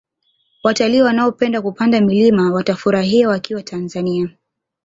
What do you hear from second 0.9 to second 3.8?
wanaopenda kupanda milima watafurahia wakiwa